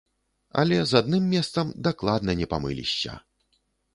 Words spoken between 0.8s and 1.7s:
з адным месцам